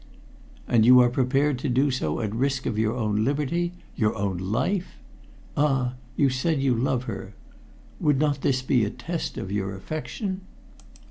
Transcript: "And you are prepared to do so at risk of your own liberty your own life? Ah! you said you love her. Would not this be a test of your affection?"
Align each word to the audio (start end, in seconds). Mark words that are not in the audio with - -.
"And 0.67 0.83
you 0.83 0.99
are 1.01 1.11
prepared 1.11 1.59
to 1.59 1.69
do 1.69 1.91
so 1.91 2.21
at 2.21 2.33
risk 2.33 2.65
of 2.65 2.75
your 2.79 2.95
own 2.97 3.23
liberty 3.23 3.73
your 3.95 4.15
own 4.15 4.37
life? 4.39 4.97
Ah! 5.55 5.93
you 6.15 6.27
said 6.27 6.59
you 6.59 6.73
love 6.73 7.03
her. 7.03 7.35
Would 7.99 8.17
not 8.17 8.41
this 8.41 8.63
be 8.63 8.83
a 8.83 8.89
test 8.89 9.37
of 9.37 9.51
your 9.51 9.75
affection?" 9.75 10.41